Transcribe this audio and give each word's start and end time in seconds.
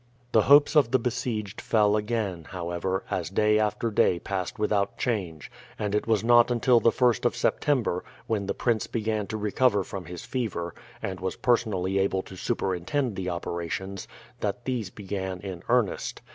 The 0.31 0.41
hopes 0.41 0.75
of 0.75 0.89
the 0.89 0.97
besieged 0.97 1.61
fell 1.61 1.95
again, 1.95 2.45
however, 2.49 3.03
as 3.11 3.29
day 3.29 3.59
after 3.59 3.91
day 3.91 4.17
passed 4.17 4.57
without 4.57 4.97
change; 4.97 5.51
and 5.77 5.93
it 5.93 6.07
was 6.07 6.23
not 6.23 6.49
until 6.49 6.79
the 6.79 6.89
1st 6.89 7.23
of 7.23 7.35
September, 7.35 8.03
when 8.25 8.47
the 8.47 8.55
prince 8.55 8.87
began 8.87 9.27
to 9.27 9.37
recover 9.37 9.83
from 9.83 10.05
his 10.05 10.25
fever, 10.25 10.73
and 11.03 11.19
was 11.19 11.35
personally 11.35 11.99
able 11.99 12.23
to 12.23 12.35
superintend 12.35 13.15
the 13.15 13.29
operations, 13.29 14.07
that 14.39 14.65
these 14.65 14.89
began 14.89 15.39
in 15.41 15.61
earnest. 15.69 16.23